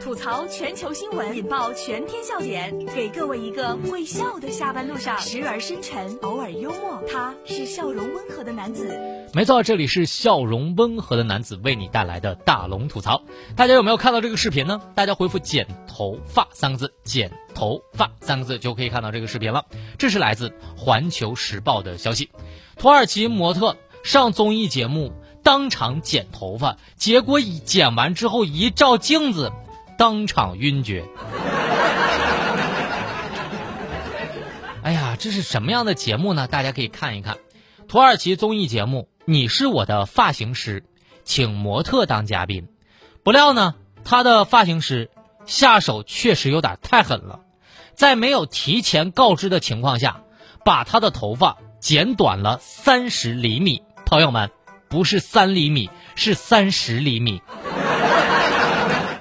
[0.00, 7.00] 吐槽全球新闻，引爆全天笑点，给各位一个会笑的下班路上，时而深沉，偶尔幽默。
[7.08, 8.98] 他是笑容温和的男子。
[9.34, 13.22] 没错，这里是笑容温和的男子为你带来的大龙吐槽。
[13.54, 14.80] 大家有没有看到这个视频呢？
[14.96, 19.66] 大家回复“剪头发”三个字，“剪头发”三个字就可以看到这个视频了。
[19.96, 22.30] 这是来自《环球时报》的消息。
[22.76, 25.12] 土耳其模特上综艺节目，
[25.44, 29.52] 当场剪头发，结果一剪完之后一照镜子。
[29.98, 31.04] 当场晕厥！
[34.84, 36.46] 哎呀，这是什么样的节目呢？
[36.46, 37.36] 大家可以看一看，
[37.88, 40.82] 土耳其综艺节目《你是我的发型师》，
[41.24, 42.68] 请模特当嘉宾。
[43.24, 45.10] 不料呢，他的发型师
[45.46, 47.40] 下手确实有点太狠了，
[47.96, 50.22] 在没有提前告知的情况下，
[50.64, 53.82] 把他的头发剪短了三十厘米。
[54.06, 54.52] 朋友们，
[54.88, 57.42] 不是三厘米，是三十厘米。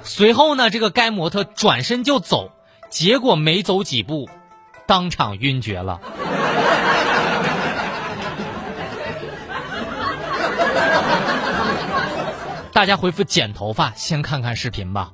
[0.08, 2.52] 随后呢，这个该模特转身就走，
[2.90, 4.30] 结果没走几步，
[4.88, 6.00] 当场晕厥了。
[12.72, 15.12] 大家回复剪头发，先看看视频吧。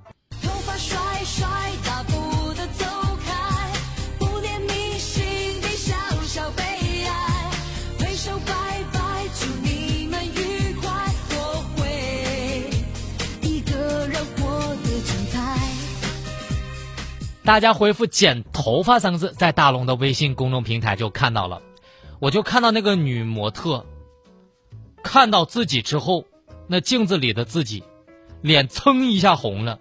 [17.46, 21.62] 大家回复“剪头发”三个字，在大龙的微信公众平台就看到了。
[22.20, 23.86] 我就看到那个女模特，
[25.04, 26.24] 看到自己之后，
[26.68, 27.84] 那镜子里的自己，
[28.42, 29.80] 脸蹭一下红了，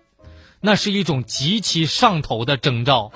[0.61, 3.13] 那是一种极其上头的征兆。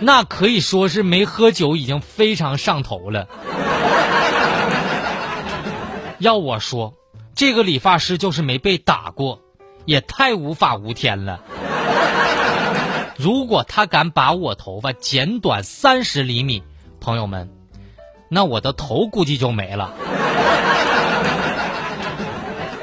[0.00, 3.28] 那可以说是没喝酒已经非常上头了。
[6.18, 6.92] 要我说，
[7.36, 9.40] 这个理发师就是没被打过。
[9.84, 11.40] 也太无法无天了！
[13.16, 16.62] 如果他敢把我头发剪短三十厘米，
[17.00, 17.50] 朋友们，
[18.28, 19.92] 那我的头估计就没了。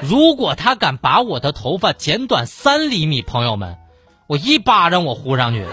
[0.02, 3.78] 如果他敢把我的头发剪短三厘米，朋友们，
[4.28, 5.66] 我一巴掌我呼上去。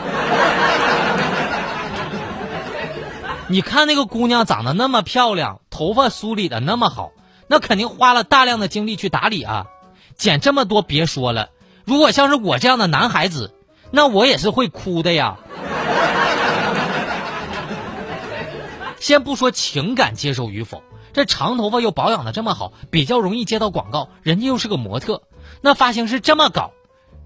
[3.49, 7.11] 你看那个姑娘长得那么漂亮，头发梳理的那么好，
[7.49, 9.67] 那肯定花了大量的精力去打理啊。
[10.17, 11.51] 剪这么多别说了，
[11.85, 13.55] 如果像是我这样的男孩子，
[13.91, 15.37] 那我也是会哭的呀。
[18.99, 20.83] 先不说情感接受与否，
[21.13, 25.23] 这长头发又保养的这么好，比较容易接到广告，人家又是个模特，
[25.61, 26.71] 那发型师这么搞，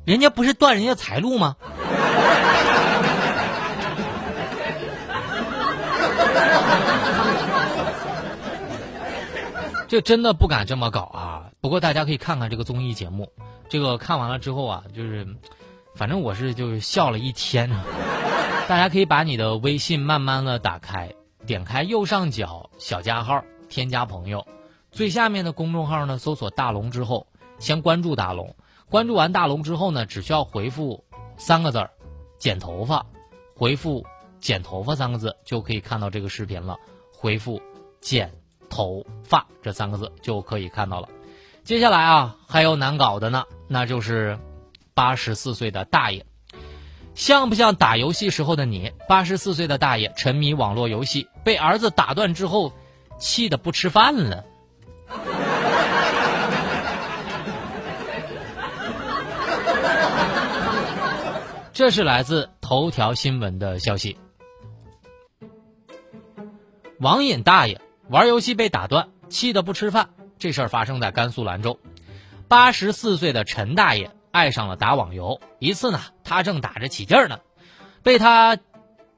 [0.04, 1.56] 人家不是断人家财路吗？
[9.87, 11.38] 这真的不敢这么搞啊！
[11.61, 13.33] 不过大家可以看看这个综艺节目，
[13.69, 15.27] 这个看完了之后啊，就是，
[15.95, 17.69] 反正我是就是笑了一天。
[18.69, 21.13] 大家可以把你的微信慢慢的打开，
[21.47, 24.47] 点开右上角小加号，添加朋友，
[24.93, 27.27] 最下面的公众号呢，搜索大龙之后，
[27.59, 28.55] 先关注大龙，
[28.89, 31.05] 关注完大龙之后呢，只需要回复
[31.37, 31.91] 三个字儿，
[32.39, 33.05] 剪头发，
[33.57, 34.07] 回复
[34.39, 36.77] 剪头发三个字就可以看到这个视频了，
[37.13, 37.61] 回复
[38.01, 38.33] 剪。
[38.71, 41.09] 头发这三个字就可以看到了。
[41.69, 44.39] 接下来啊，还有难搞的呢，那就是
[44.95, 46.25] 八十四岁的大爷，
[47.15, 48.91] 像不像打游戏时候的你？
[49.06, 52.73] 八十四岁的大爷沉迷网络游戏，被儿子打断之后，
[53.19, 54.47] 气得不吃饭了。
[61.75, 64.17] 这是来自头条新闻的消息，
[66.99, 67.78] 网瘾大爷。
[68.09, 70.09] 玩游戏被打断，气得不吃饭。
[70.38, 71.78] 这事儿发生在甘肃兰州，
[72.47, 75.41] 八十四岁的陈大爷爱上了打网游。
[75.59, 77.41] 一次呢，他正打着起劲儿呢，
[78.03, 78.59] 被他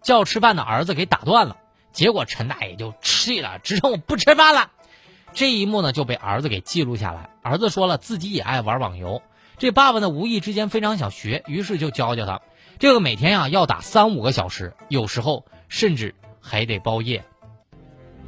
[0.02, 1.58] 叫吃饭的儿子给打断了。
[1.92, 4.70] 结果陈大爷就气了，直称我不吃饭了。
[5.32, 7.30] 这一幕呢就被儿子给记录下来。
[7.42, 9.22] 儿子说了自己也爱玩网游，
[9.58, 12.40] 这爸爸呢无意之间非常想学，于是就教教他。
[12.78, 17.24] 这个每天呀要打三五个小时，有时候甚至还得包夜。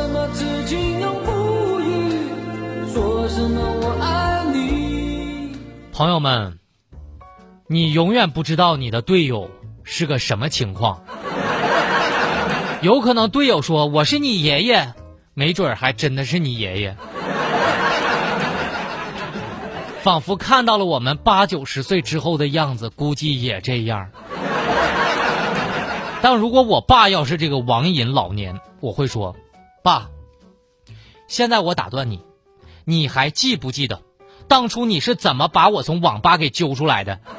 [0.00, 2.14] 说什么知情永不渝，
[2.90, 5.54] 说什么我爱你。
[5.92, 6.58] 朋友们，
[7.66, 9.50] 你永远不知道你的队友
[9.84, 11.02] 是个什么情况。
[12.80, 14.94] 有可能队友说我是你爷爷，
[15.34, 16.96] 没准儿还真的是你爷爷。
[20.00, 24.08] 仿佛看到了我们八九十岁之后的样子，估计也这样。
[26.22, 29.36] 但如果我爸要是这个网瘾老年，我会说
[29.82, 30.10] ：“爸，
[31.26, 32.20] 现在我打断你，
[32.84, 34.02] 你还记不记得，
[34.46, 37.18] 当初你是怎么把我从网吧给揪出来的？”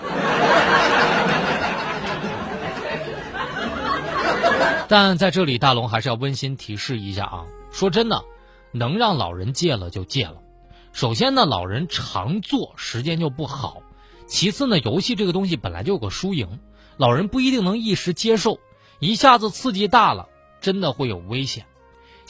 [4.90, 7.46] 但在这里，大龙还是要温馨提示一下啊！
[7.72, 8.24] 说真的，
[8.72, 10.36] 能让老人戒了就戒了。
[10.92, 13.84] 首先呢，老人常做时间就不好；
[14.28, 16.60] 其次呢，游戏这个东西本来就有个输赢，
[16.98, 18.60] 老人不一定能一时接受，
[19.00, 20.28] 一下子刺激大了，
[20.60, 21.66] 真的会有危险。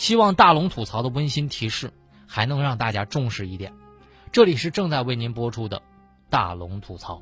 [0.01, 1.94] 希望大龙吐槽的温馨提示
[2.25, 3.71] 还能让大家重视一点。
[4.31, 5.83] 这里是正在为您播出的
[6.27, 7.21] 大龙吐槽。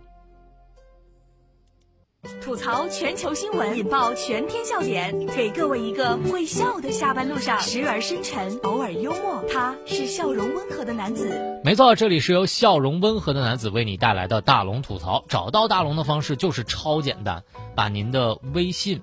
[2.42, 9.44] 吐槽全球新闻，引爆全天笑点，给各位一个会笑的下班路上，时而深沉，偶尔幽默。
[9.52, 11.60] 他是笑容温和的男子。
[11.66, 15.26] 没错，这里是由笑容温和的男子为你带来的大龙吐槽。
[15.28, 17.44] 找到大龙的方式就是超简单，
[17.76, 19.02] 把您的微信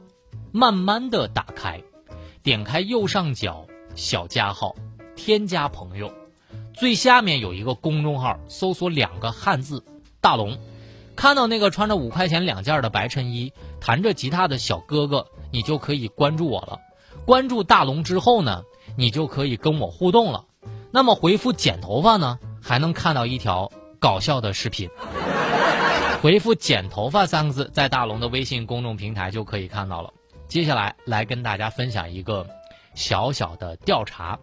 [0.50, 1.82] 慢慢的打开，
[2.46, 3.66] 点开右上角
[3.96, 4.76] 小加号，
[5.16, 6.12] 添加朋友，
[6.74, 9.82] 最下面有一个公众号，搜索两个汉字
[10.22, 10.56] “大龙”。
[11.16, 16.78] 看到那个穿着五块钱两件的白衬衣、弹着吉他的小哥哥，你就可以关注我了。
[17.24, 18.62] 关注大龙之后呢，
[18.96, 20.44] 你就可以跟我互动了。
[20.92, 24.88] 那么回复“剪头发”呢，还能看到一条搞笑的视频。
[26.22, 30.12] 回复“剪头发”三个字，在大龙的微信公众平台就可以看到了。
[30.48, 32.46] 接下来来跟大家分享一个
[32.94, 34.38] 小小的调查。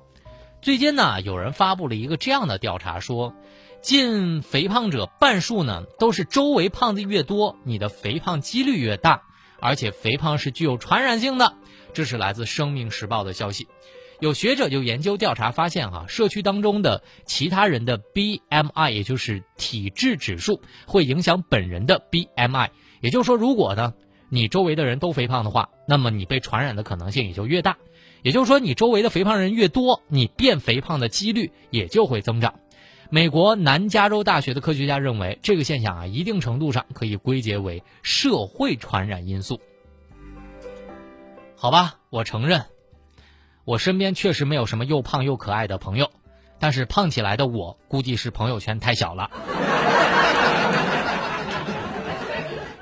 [0.62, 3.34] 最近呢，有人发布了一个这样的调查，说。
[3.82, 9.24] 近肥胖者半数呢，都是周围胖子越多，你的肥胖几率越大，
[9.60, 11.56] 而且肥胖是具有传染性的。
[11.94, 13.68] 这是来自《生命时报》的消息。
[14.22, 22.70] 有学者就研究调查发现，哈，社区当中的其他人的 BMI，也就是体质指数，会影响本人的 BMI。
[23.02, 23.94] 也就是说，如果呢
[24.34, 27.78] 你周围的人都肥胖的话，那么你被传染的可能性也就越大。
[28.24, 32.56] 也就是说，你周围的肥胖人越多，你变肥胖的几率也就会增长。
[33.12, 39.62] 美国南加州大学的科学家认为，这个现象啊，一定程度上可以归结为社会传染因素。
[41.56, 42.66] 好吧，我承认，
[43.66, 46.10] 我身边确实没有什么又胖又可爱的朋友，
[46.58, 49.30] 但是胖起来的我，估计是朋友圈太小了。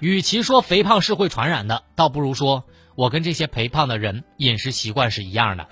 [0.01, 2.65] 与其说肥胖是会传染的，倒不如说
[2.95, 5.67] 我跟这些肥胖的人饮食习惯是一样的。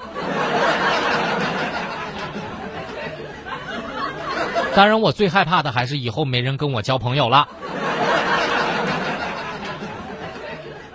[4.76, 7.50] 当然，我最害怕的还是以后没人跟我交朋友了。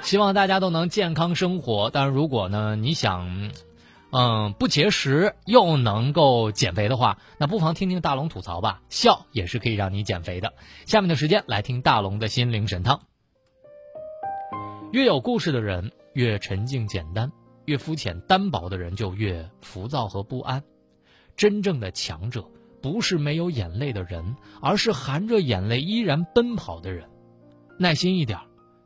[0.00, 1.90] 希望大家都能健康生活。
[1.92, 3.50] 但如果呢，你想，
[4.12, 10.52] 嗯，不节食又能够减肥的话，那不妨听听大龙吐槽吧，笑也是可以让你减肥的。
[10.87, 13.00] 下面的时间来听大龙的心灵神汤。
[14.94, 17.32] 越有故事的人越沉静简单，
[17.64, 20.62] 越肤浅单薄的人就越浮躁和不安。
[21.37, 22.49] 真正的强者。
[22.81, 27.08] 不是没有眼泪的人，而是含着眼泪依然奔跑的人。
[27.76, 28.38] 耐心一点，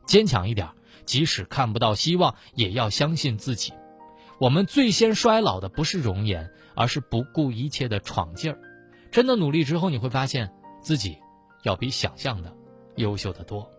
[0.07, 0.69] 坚强一点，
[1.05, 3.73] 即使看不到希望，也要相信自己。
[4.39, 8.59] 我们最先衰老的不是容颜，而是不顾一切的闯劲儿。
[9.11, 10.49] 真的努力之后，你会发现
[10.81, 11.17] 自己
[11.63, 12.55] 要比想象的
[12.95, 13.69] 优秀的多。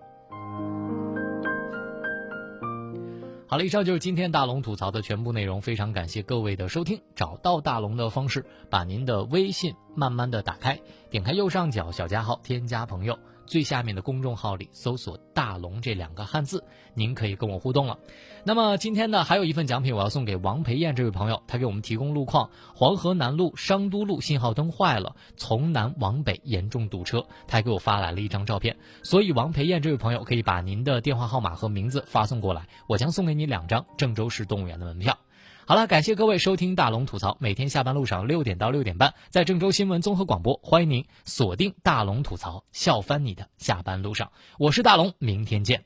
[3.51, 5.61] 好了，以上就是今天大龙吐槽的全部内容。
[5.61, 7.01] 非常感谢各位的收听。
[7.17, 10.79] 找到大龙的方式，把您的微信慢慢的打开，
[11.11, 13.19] 点开右上角小加号，添加朋友。
[13.47, 16.63] 最下面的公众号里搜索“大龙”这两个汉字，
[16.95, 17.99] 您可以跟我互动了。
[18.45, 27.27] 那么今天呢，还有一份奖品我要送给王培燕这位朋友，他给我们提供路况：黄河南路商都路信号灯坏了，从南往北严重堵车。
[27.49, 35.19] 他还给我发来了一张照片，所以王培燕这位朋友可以把您的电话号码和名字发送过来，我将送给你两张郑州市动物园的门票。
[35.71, 45.85] 好了，感谢各位收听大龙吐槽，每天下班路上六点到六点半，在郑州新闻综合广播，欢迎您锁定大龙吐槽，笑翻你的下班路上，我是大龙，明天见。